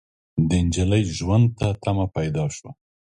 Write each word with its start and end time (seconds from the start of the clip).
د 0.49 0.51
نجلۍ 0.65 1.03
ژوند 1.17 1.47
ته 1.57 1.67
تمه 1.83 2.05
پيدا 2.15 2.45
شوه. 2.55 2.71